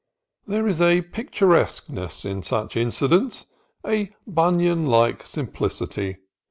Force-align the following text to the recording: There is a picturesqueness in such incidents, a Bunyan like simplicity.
There 0.47 0.67
is 0.67 0.81
a 0.81 1.03
picturesqueness 1.03 2.25
in 2.25 2.41
such 2.41 2.75
incidents, 2.75 3.45
a 3.85 4.09
Bunyan 4.25 4.87
like 4.87 5.27
simplicity. 5.27 6.17